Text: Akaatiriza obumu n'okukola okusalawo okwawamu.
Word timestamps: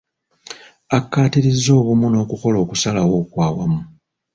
Akaatiriza 0.97 1.69
obumu 1.79 2.05
n'okukola 2.09 2.57
okusalawo 2.63 3.13
okwawamu. 3.23 3.81